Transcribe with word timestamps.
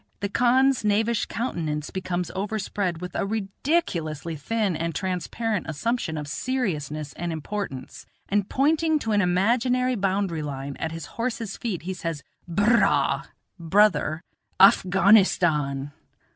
the 0.19 0.29
khan's 0.29 0.83
knavish 0.83 1.27
countenance 1.27 1.91
becomes 1.91 2.31
overspread 2.35 3.01
with 3.01 3.13
a 3.13 3.23
ridiculously 3.23 4.35
thin 4.35 4.75
and 4.75 4.95
transparent 4.95 5.67
assumption 5.69 6.17
of 6.17 6.27
seriousness 6.27 7.13
and 7.13 7.31
importance, 7.31 8.07
and 8.27 8.49
pointing 8.49 8.97
to 8.97 9.11
an 9.11 9.21
imaginary 9.21 9.93
boundary 9.95 10.41
line 10.41 10.75
at 10.77 10.91
his 10.91 11.05
horse's 11.21 11.55
feet 11.55 11.83
he 11.83 11.93
says: 11.93 12.23
"Bur 12.47 12.79
raa 12.79 13.25
(brother), 13.59 14.23
Afghanistan." 14.59 15.91